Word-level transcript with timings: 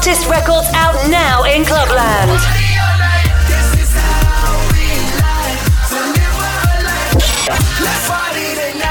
hottest 0.00 0.26
records 0.30 0.66
out 0.72 0.96
now 1.10 1.44
in 1.44 1.62
Clubland. 1.62 2.30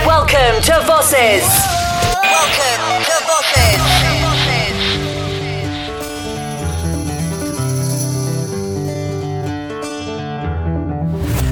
Welcome 0.05 0.61
to 0.61 0.73
Vosses. 0.85 1.49
Welcome 2.21 3.03
to 3.09 3.17
Vosses. 3.25 3.81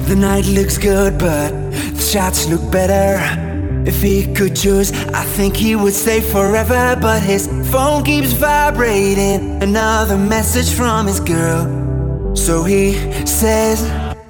The 0.07 0.15
night 0.15 0.45
looks 0.45 0.77
good, 0.77 1.17
but 1.17 1.49
the 1.71 1.99
shots 1.99 2.47
look 2.47 2.71
better. 2.71 3.46
If 3.87 4.01
he 4.01 4.31
could 4.33 4.53
choose, 4.53 4.91
I 5.13 5.23
think 5.23 5.55
he 5.55 5.77
would 5.77 5.93
stay 5.93 6.19
forever. 6.19 6.97
But 6.99 7.21
his 7.23 7.47
phone 7.71 8.03
keeps 8.03 8.33
vibrating. 8.33 9.63
Another 9.63 10.17
message 10.17 10.69
from 10.75 11.07
his 11.07 11.21
girl. 11.21 12.35
So 12.35 12.63
he 12.63 12.93
says, 13.25 13.81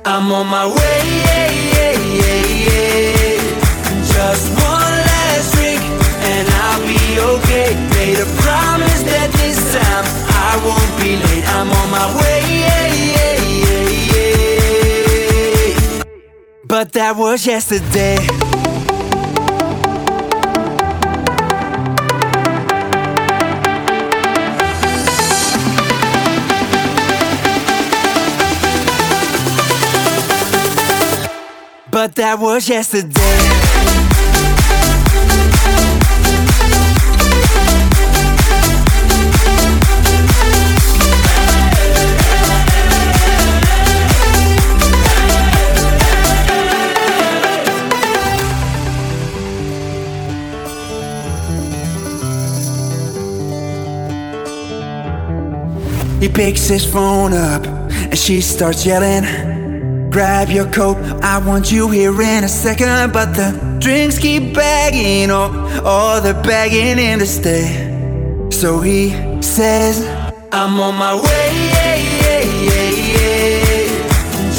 I'm 0.05 0.31
on 0.31 0.45
my 0.45 0.67
way. 0.67 1.01
Just 4.13 4.45
one 4.61 4.95
last 5.09 5.53
drink, 5.55 5.81
and 6.31 6.47
I'll 6.63 6.81
be 6.85 7.19
okay. 7.33 7.73
Made 7.97 8.19
a 8.19 8.29
promise 8.45 9.01
that 9.09 9.29
this 9.41 9.57
time 9.73 10.05
I 10.47 10.53
won't 10.65 10.93
be 11.01 11.17
late. 11.17 11.45
I'm 11.55 11.69
on 11.71 11.89
my 11.89 12.07
way. 12.21 12.37
But 16.63 16.91
that 16.91 17.15
was 17.15 17.47
yesterday. 17.47 18.46
That 32.17 32.39
was 32.39 32.67
yesterday. 32.67 33.13
He 56.19 56.29
picks 56.29 56.67
his 56.67 56.83
phone 56.83 57.33
up 57.33 57.63
and 57.65 58.17
she 58.17 58.41
starts 58.41 58.85
yelling. 58.85 59.66
Grab 60.17 60.49
your 60.49 60.65
coat, 60.71 60.97
I 61.21 61.37
want 61.37 61.71
you 61.71 61.91
here 61.91 62.19
in 62.19 62.43
a 62.43 62.47
second. 62.47 63.13
But 63.13 63.35
the 63.35 63.53
drinks 63.79 64.17
keep 64.17 64.51
bagging, 64.51 65.29
oh, 65.29 65.51
oh, 65.85 66.19
they're 66.23 66.33
begging 66.41 66.97
him 66.97 67.19
to 67.19 67.27
stay. 67.27 68.49
So 68.49 68.79
he 68.79 69.11
says, 69.43 70.03
I'm 70.51 70.79
on 70.79 70.95
my 70.95 71.13
way. 71.13 71.69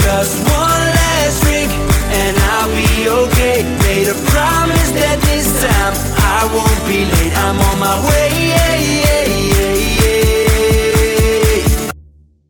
Just 0.00 0.46
one 0.46 0.86
last 0.94 1.42
drink 1.42 1.72
and 2.14 2.36
I'll 2.38 2.70
be 2.70 3.08
okay. 3.26 3.64
Made 3.82 4.06
a 4.06 4.14
promise 4.30 4.90
that 4.94 5.18
this 5.26 5.48
time 5.60 5.94
I 6.22 6.46
won't 6.54 6.86
be 6.86 7.04
late. 7.04 7.34
I'm 7.36 7.58
on 7.58 7.78
my 7.80 7.98
way. 8.06 8.28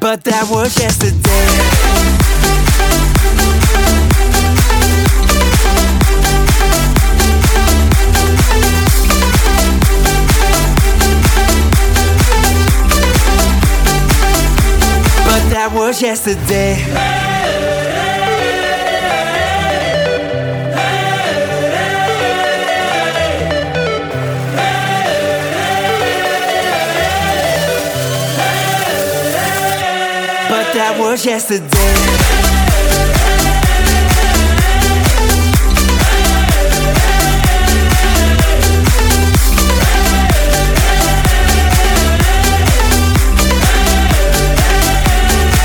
But 0.09 0.23
that 0.23 0.47
was 0.49 0.75
yesterday. 0.75 1.19
But 15.25 15.49
that 15.51 15.69
was 15.75 16.01
yesterday. 16.01 17.28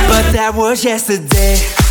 But 0.08 0.30
that 0.32 0.52
was 0.54 0.84
yesterday. 0.84 1.83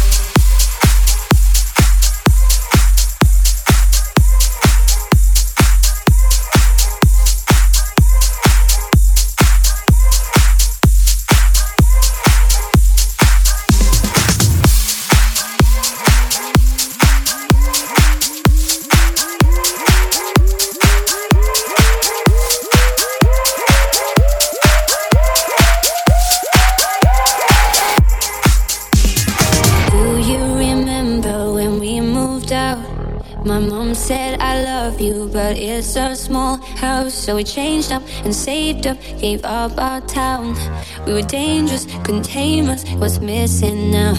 So 37.24 37.38
we 37.38 37.46
changed 37.46 37.94
up 37.94 38.04
and 38.26 38.36
saved 38.36 38.86
up, 38.86 38.98
gave 39.18 39.46
up 39.46 39.78
our 39.78 40.02
town. 40.02 40.58
We 41.06 41.14
were 41.14 41.22
dangerous, 41.22 41.86
couldn't 42.04 42.24
tame 42.24 42.68
us. 42.70 42.84
What's 43.00 43.20
missing 43.20 43.92
now? 43.92 44.16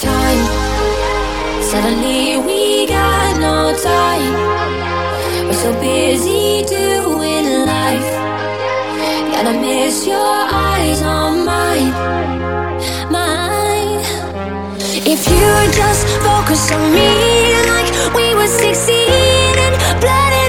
Time. 0.00 0.44
Suddenly 1.60 2.38
we 2.46 2.86
got 2.86 3.40
no 3.40 3.76
time. 3.82 4.32
We're 5.46 5.54
so 5.54 5.72
busy 5.80 6.64
doing 6.68 7.66
life. 7.66 8.10
Gotta 9.34 9.58
miss 9.58 10.06
your 10.06 10.38
eyes 10.70 11.02
on 11.02 11.44
mine, 11.44 11.90
mine. 13.10 14.04
If 15.04 15.26
you 15.26 15.72
just 15.72 16.06
focus 16.22 16.70
on 16.70 16.92
me 16.94 17.60
like 17.72 18.14
we 18.14 18.36
were 18.36 18.46
16 18.46 18.94
and 19.58 20.00
blood 20.00 20.43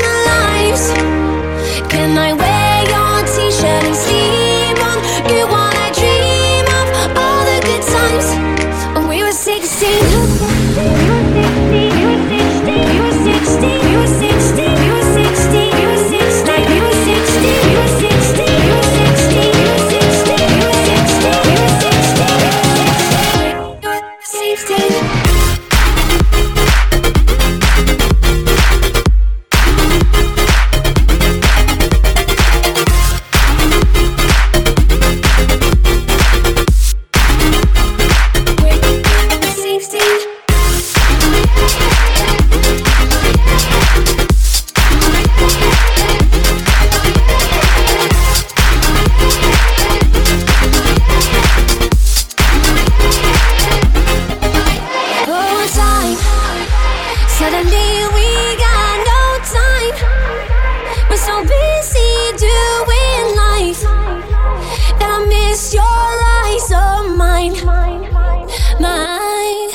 Suddenly 57.46 57.90
we 58.18 58.28
got 58.58 58.96
no 59.14 59.24
time. 59.54 59.96
We're 61.08 61.26
so 61.30 61.44
busy 61.44 62.14
doing 62.42 63.26
life 63.38 63.82
that 64.98 65.10
I 65.14 65.26
miss 65.30 65.72
your 65.72 66.08
eyes 66.42 66.68
of 66.74 67.16
mine. 67.16 67.54
Mine. 68.82 69.70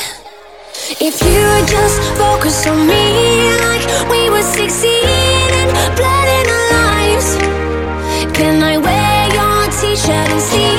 If 0.99 1.23
you 1.23 1.47
just 1.71 2.01
focus 2.19 2.67
on 2.67 2.89
me 2.89 3.55
like 3.63 3.87
we 4.11 4.31
were 4.31 4.43
16 4.43 4.91
and 5.61 5.71
blood 5.95 6.29
in 6.39 6.47
our 6.57 6.67
lives, 6.75 7.37
can 8.37 8.65
I 8.65 8.79
wear 8.79 9.29
your 9.39 9.71
t 9.79 9.95
shirt 9.95 10.29
and 10.29 10.43
see. 10.43 10.70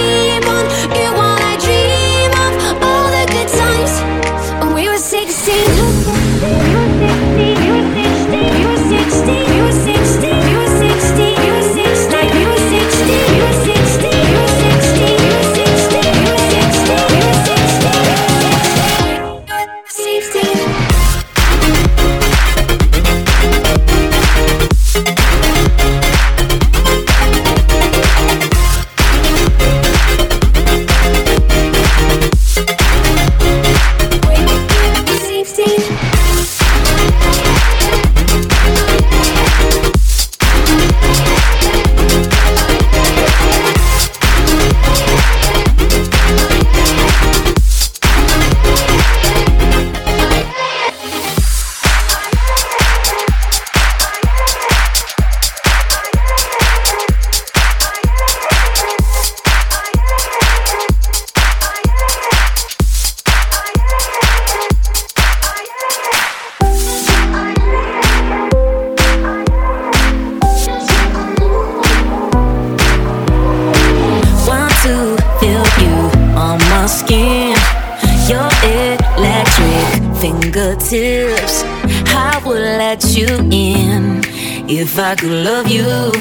if 84.93 84.99
I 84.99 85.15
could 85.15 85.29
love 85.29 85.69
you. 85.69 86.11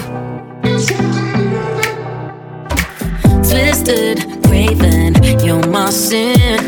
Twisted, 3.42 4.44
craving, 4.44 5.40
you're 5.44 5.66
my 5.66 5.90
sin. 5.90 6.60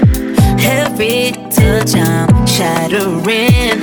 Every 0.59 1.31
touch 1.51 1.95
I'm 1.95 2.45
shattering. 2.45 3.79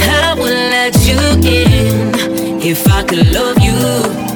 I 0.00 0.36
would 0.38 0.60
let 0.74 0.94
you 1.04 1.18
in 1.42 2.60
if 2.62 2.86
I 2.86 3.02
could 3.02 3.26
love 3.32 3.58
you. 3.58 4.27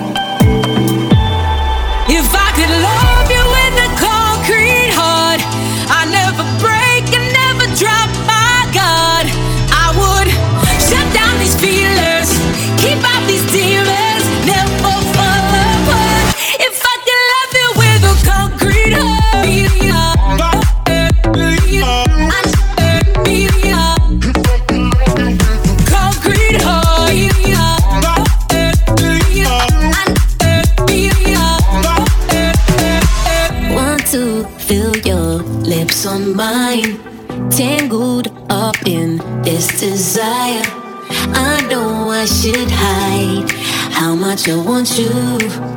to 44.42 44.60
want 44.60 44.98
you. 44.98 45.71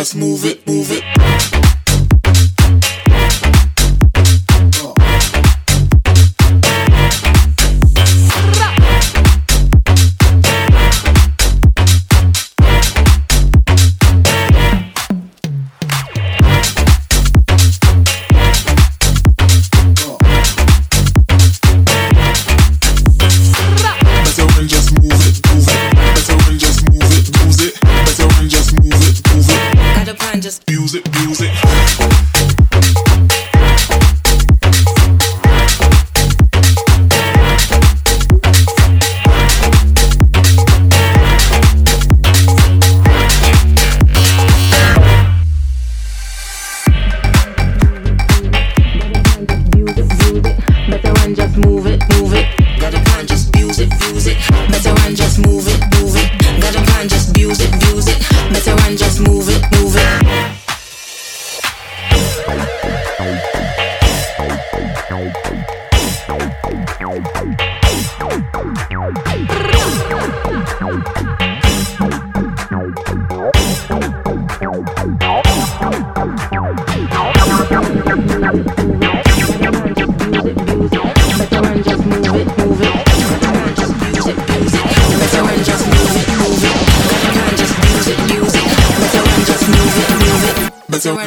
Just 0.00 0.16
move 0.16 0.46
it, 0.46 0.56
move 0.56 0.56
it. 0.56 0.59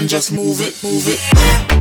Just 0.08 0.32
move 0.32 0.62
it, 0.62 0.82
move 0.84 1.04
it. 1.08 1.73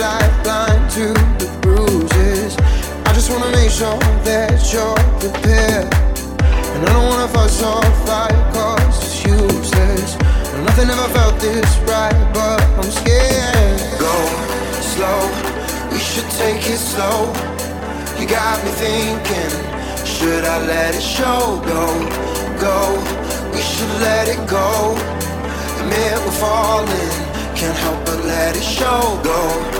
light 0.00 0.32
blind 0.42 0.90
to 0.90 1.12
the 1.36 1.48
bruises. 1.60 2.56
I 3.04 3.12
just 3.12 3.30
wanna 3.30 3.52
make 3.52 3.70
sure 3.70 4.00
that 4.24 4.56
you're 4.72 4.96
prepared. 5.20 5.92
And 6.72 6.80
I 6.88 6.92
don't 6.94 7.06
wanna 7.12 7.28
fuss 7.28 7.62
or 7.62 7.84
fight, 8.08 8.40
cause 8.54 8.96
it's 9.04 9.24
useless. 9.24 10.16
And 10.54 10.64
nothing 10.64 10.88
ever 10.88 11.08
felt 11.12 11.36
this 11.38 11.70
right, 11.84 12.16
but 12.32 12.62
I'm 12.80 12.90
scared. 13.00 13.80
Go 14.00 14.14
slow, 14.92 15.20
we 15.92 15.98
should 15.98 16.30
take 16.40 16.64
it 16.64 16.80
slow. 16.80 17.28
You 18.18 18.26
got 18.26 18.56
me 18.64 18.72
thinking, 18.80 19.52
should 20.06 20.44
I 20.44 20.64
let 20.64 20.94
it 20.94 21.04
show? 21.04 21.60
Go, 21.72 21.84
go, 22.56 22.78
we 23.52 23.60
should 23.60 23.94
let 24.00 24.28
it 24.32 24.40
go. 24.48 24.96
Admit 25.80 26.16
we're 26.24 26.40
falling, 26.40 27.12
can't 27.54 27.76
help 27.84 28.00
but 28.06 28.24
let 28.24 28.56
it 28.56 28.64
show. 28.64 29.20
Go 29.22 29.79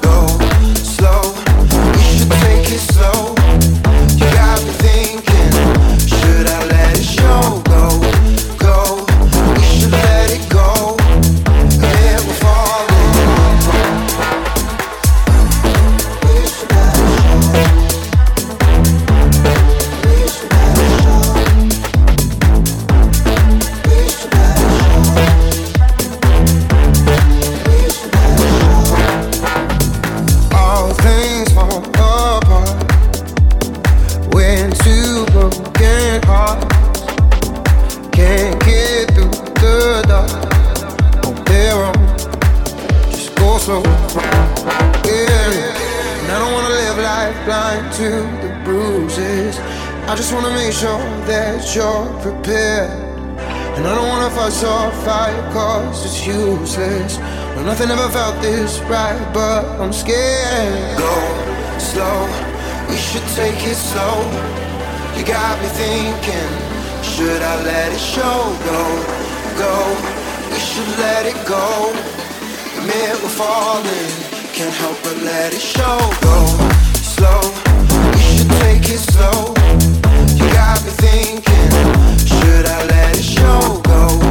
slow. 2.77 3.40
And 52.79 53.85
I 53.85 53.95
don't 53.95 54.07
wanna 54.07 54.29
fight 54.29 54.63
or 54.63 54.91
fire 55.03 55.51
cause 55.51 56.05
it's 56.05 56.25
useless. 56.25 57.17
Well, 57.53 57.65
nothing 57.65 57.89
ever 57.89 58.09
felt 58.09 58.41
this 58.41 58.79
right, 58.81 59.19
but 59.33 59.65
I'm 59.81 59.91
scared. 59.91 60.97
Go 60.97 61.15
slow, 61.77 62.27
we 62.89 62.95
should 62.95 63.27
take 63.35 63.59
it 63.67 63.75
slow. 63.75 64.23
You 65.17 65.25
got 65.25 65.59
me 65.61 65.67
thinking, 65.83 66.51
should 67.03 67.41
I 67.41 67.63
let 67.63 67.91
it 67.91 67.99
show? 67.99 68.39
Go, 68.69 68.81
go, 69.59 69.75
we 70.51 70.59
should 70.59 70.91
let 70.99 71.25
it 71.25 71.39
go. 71.45 71.91
Admit 72.77 73.21
we're 73.21 73.35
falling, 73.35 74.11
can't 74.55 74.73
help 74.75 74.97
but 75.03 75.17
let 75.23 75.53
it 75.53 75.59
show. 75.59 75.99
Go 76.23 76.37
slow, 76.95 77.41
we 78.13 78.21
should 78.31 78.51
take 78.63 78.87
it 78.95 79.01
slow. 79.11 79.53
You 80.39 80.47
got 80.53 80.79
me 80.85 80.91
thinking 81.03 82.10
should 82.51 82.65
I 82.65 82.85
let 82.85 83.17
it 83.17 83.23
show 83.23 83.81
go? 83.83 84.30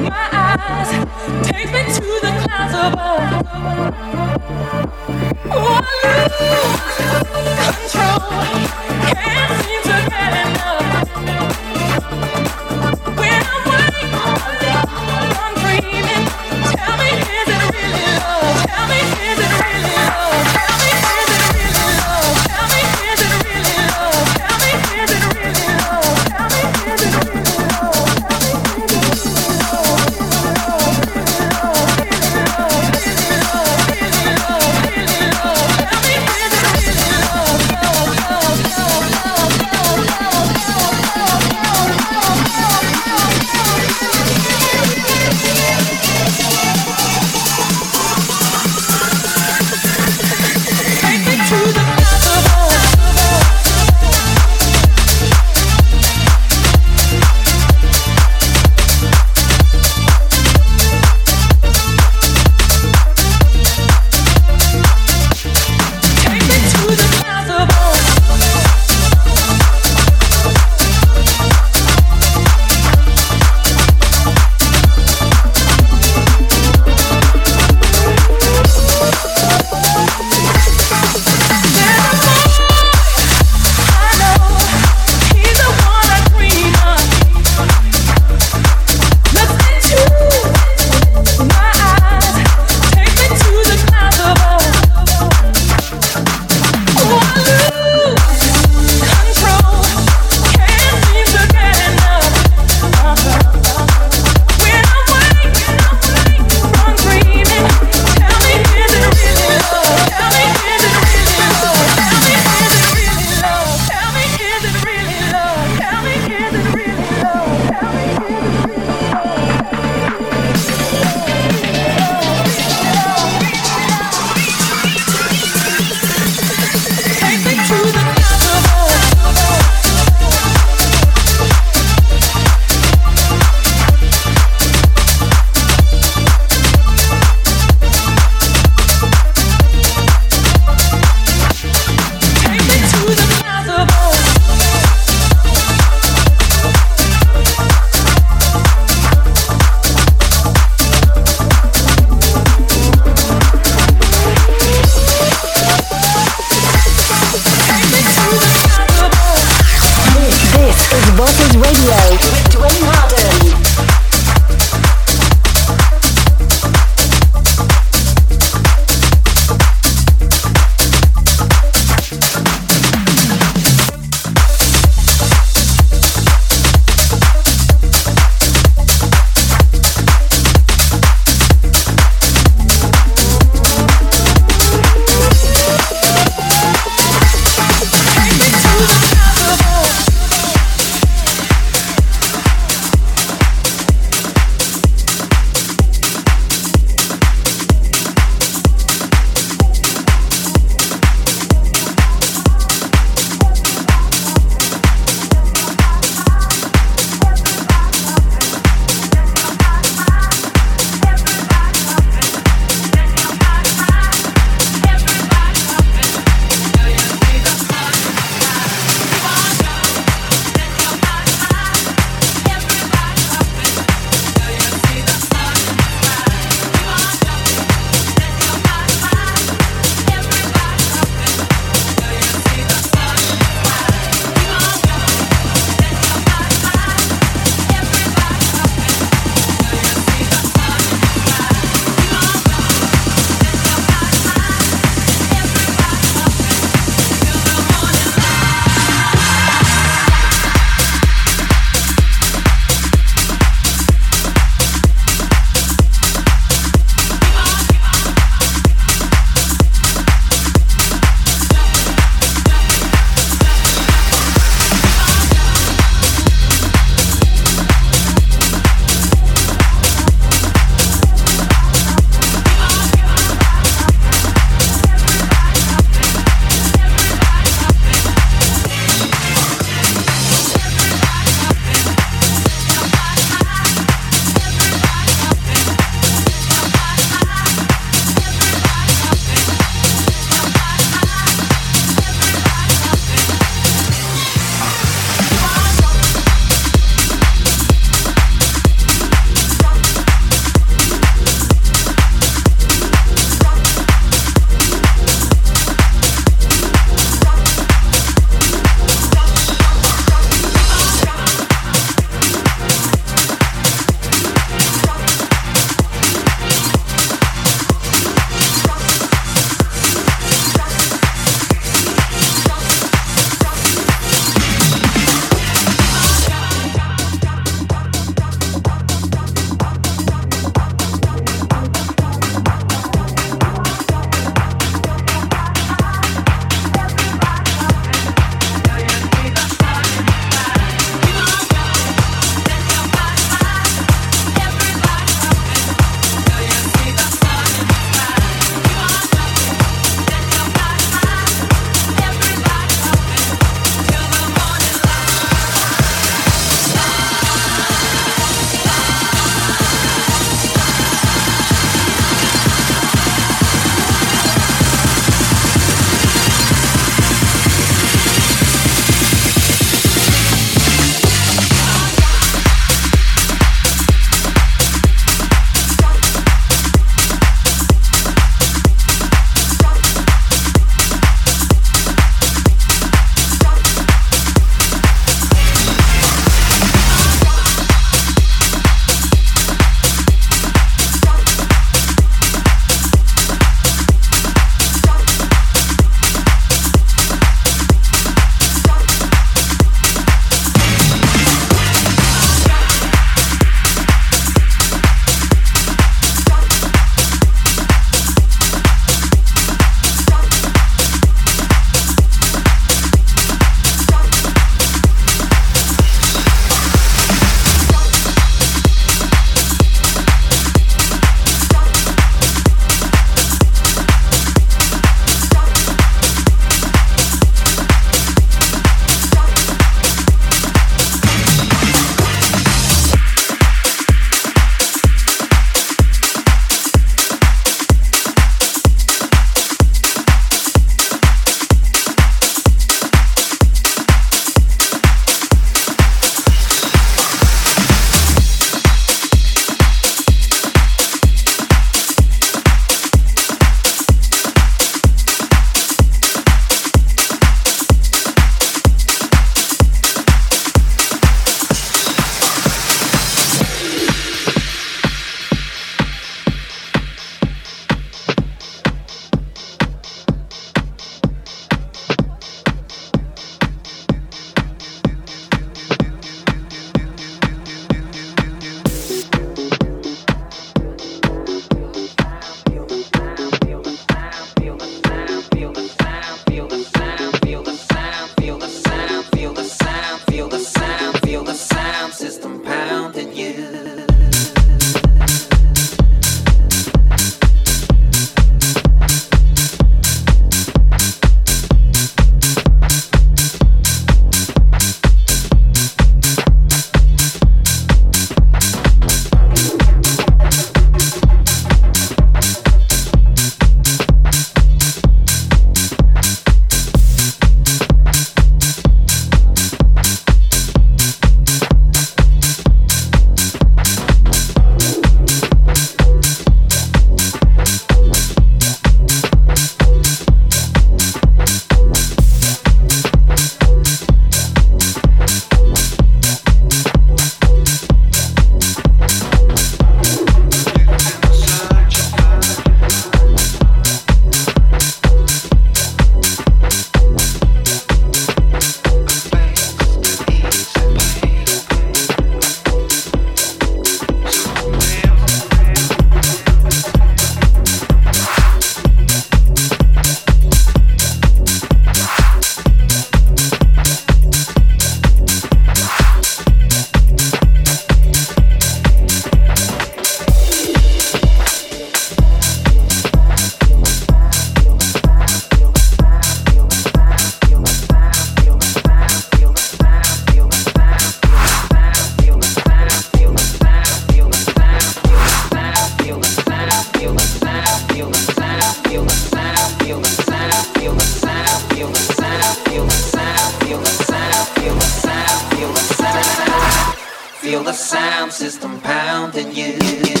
The 597.51 597.57
sound 597.57 598.13
system 598.13 598.61
pounding 598.61 599.35
you. 599.35 600.00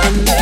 Tell 0.00 0.12
me 0.12 0.39